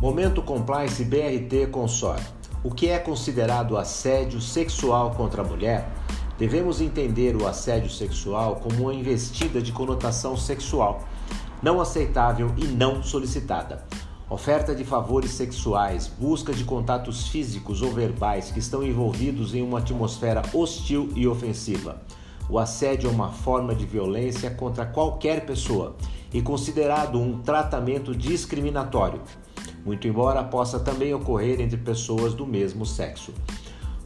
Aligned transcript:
Momento 0.00 0.40
Compliance 0.40 1.04
BRT 1.04 1.66
Consor. 1.70 2.18
O 2.64 2.70
que 2.70 2.88
é 2.88 2.98
considerado 2.98 3.76
assédio 3.76 4.40
sexual 4.40 5.10
contra 5.10 5.42
a 5.42 5.44
mulher? 5.44 5.92
Devemos 6.38 6.80
entender 6.80 7.36
o 7.36 7.46
assédio 7.46 7.90
sexual 7.90 8.56
como 8.56 8.84
uma 8.84 8.94
investida 8.94 9.60
de 9.60 9.72
conotação 9.72 10.38
sexual, 10.38 11.04
não 11.62 11.82
aceitável 11.82 12.50
e 12.56 12.64
não 12.64 13.02
solicitada. 13.02 13.84
Oferta 14.30 14.74
de 14.74 14.84
favores 14.84 15.32
sexuais, 15.32 16.06
busca 16.06 16.54
de 16.54 16.64
contatos 16.64 17.28
físicos 17.28 17.82
ou 17.82 17.92
verbais 17.92 18.50
que 18.50 18.58
estão 18.58 18.82
envolvidos 18.82 19.54
em 19.54 19.60
uma 19.60 19.80
atmosfera 19.80 20.40
hostil 20.54 21.10
e 21.14 21.28
ofensiva. 21.28 22.00
O 22.48 22.58
assédio 22.58 23.10
é 23.10 23.12
uma 23.12 23.32
forma 23.32 23.74
de 23.74 23.84
violência 23.84 24.50
contra 24.50 24.86
qualquer 24.86 25.44
pessoa 25.44 25.94
e 26.32 26.40
considerado 26.40 27.20
um 27.20 27.42
tratamento 27.42 28.16
discriminatório 28.16 29.20
muito 29.84 30.06
embora 30.06 30.42
possa 30.44 30.78
também 30.78 31.12
ocorrer 31.14 31.60
entre 31.60 31.76
pessoas 31.76 32.34
do 32.34 32.46
mesmo 32.46 32.84
sexo. 32.84 33.32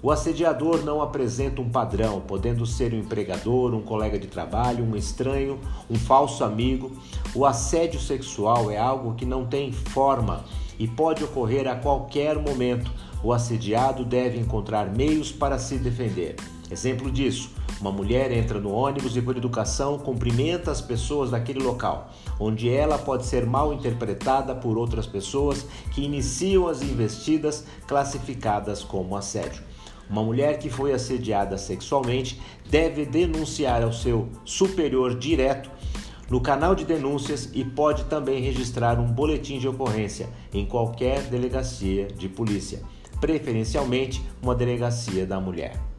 O 0.05 0.11
assediador 0.11 0.85
não 0.85 1.01
apresenta 1.01 1.63
um 1.63 1.71
padrão, 1.71 2.21
podendo 2.21 2.67
ser 2.67 2.93
um 2.93 2.99
empregador, 2.99 3.73
um 3.75 3.81
colega 3.81 4.19
de 4.19 4.27
trabalho, 4.27 4.85
um 4.85 4.95
estranho, 4.95 5.59
um 5.89 5.95
falso 5.95 6.45
amigo. 6.45 6.93
O 7.35 7.47
assédio 7.47 7.99
sexual 7.99 8.71
é 8.71 8.77
algo 8.77 9.15
que 9.15 9.25
não 9.25 9.47
tem 9.47 9.73
forma 9.73 10.45
e 10.79 10.87
pode 10.87 11.25
ocorrer 11.25 11.67
a 11.67 11.75
qualquer 11.75 12.39
momento. 12.39 12.93
O 13.23 13.33
assediado 13.33 14.05
deve 14.05 14.39
encontrar 14.39 14.95
meios 14.95 15.33
para 15.33 15.59
se 15.59 15.79
defender. 15.79 16.37
Exemplo 16.71 17.11
disso: 17.11 17.49
uma 17.81 17.91
mulher 17.91 18.31
entra 18.31 18.61
no 18.61 18.73
ônibus 18.73 19.17
e, 19.17 19.23
por 19.23 19.37
educação, 19.37 19.99
cumprimenta 19.99 20.71
as 20.71 20.81
pessoas 20.81 21.31
daquele 21.31 21.63
local, 21.63 22.11
onde 22.39 22.71
ela 22.71 22.99
pode 22.99 23.27
ser 23.27 23.45
mal 23.45 23.73
interpretada 23.73 24.55
por 24.55 24.79
outras 24.79 25.07
pessoas 25.07 25.67
que 25.93 26.03
iniciam 26.03 26.67
as 26.69 26.83
investidas 26.83 27.65
classificadas 27.87 28.83
como 28.83 29.17
assédio. 29.17 29.63
Uma 30.09 30.23
mulher 30.23 30.59
que 30.59 30.69
foi 30.69 30.93
assediada 30.93 31.57
sexualmente 31.57 32.41
deve 32.71 33.07
denunciar 33.07 33.83
ao 33.83 33.93
seu 33.93 34.29
superior 34.45 35.19
direto 35.19 35.71
no 36.31 36.41
canal 36.41 36.75
de 36.75 36.85
denúncias 36.85 37.51
e 37.53 37.65
pode 37.65 38.05
também 38.05 38.43
registrar 38.43 38.99
um 38.99 39.07
boletim 39.07 39.59
de 39.59 39.69
ocorrência 39.69 40.29
em 40.53 40.65
qualquer 40.65 41.23
delegacia 41.23 42.07
de 42.07 42.29
polícia, 42.29 42.83
preferencialmente 43.21 44.23
uma 44.43 44.55
delegacia 44.55 45.27
da 45.27 45.41
mulher. 45.41 45.94